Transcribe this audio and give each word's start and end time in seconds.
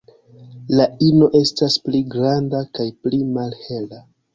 La 0.79 0.87
ino 1.09 1.29
estas 1.41 1.77
pli 1.85 2.03
granda 2.17 2.67
kaj 2.79 2.91
pli 3.05 3.25
malhela. 3.41 4.07